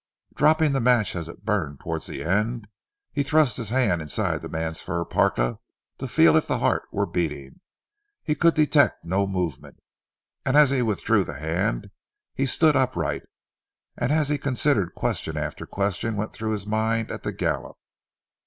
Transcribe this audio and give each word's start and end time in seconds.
Dropping 0.33 0.71
the 0.71 0.79
match 0.79 1.15
as 1.15 1.29
it 1.29 1.45
burned 1.45 1.79
towards 1.79 2.07
the 2.07 2.23
end, 2.23 2.67
he 3.13 3.21
thrust 3.21 3.57
his 3.57 3.69
hand 3.69 4.01
inside 4.01 4.41
the 4.41 4.49
man's 4.49 4.81
fur 4.81 5.05
parka 5.05 5.59
to 5.99 6.07
feel 6.07 6.35
if 6.35 6.47
the 6.47 6.57
heart 6.57 6.87
were 6.91 7.05
beating. 7.05 7.61
He 8.23 8.33
could 8.33 8.55
detect 8.55 9.05
no 9.05 9.27
movement, 9.27 9.77
and 10.43 10.57
as 10.57 10.71
he 10.71 10.81
withdrew 10.81 11.23
the 11.23 11.37
hand, 11.37 11.91
he 12.33 12.47
stood 12.47 12.75
upright, 12.75 13.21
and 13.95 14.11
as 14.11 14.29
he 14.29 14.39
considered 14.39 14.95
question 14.95 15.37
after 15.37 15.67
question 15.67 16.15
went 16.15 16.33
through 16.33 16.53
his 16.53 16.65
mind 16.65 17.11
at 17.11 17.21
the 17.21 17.31
gallop. 17.31 17.77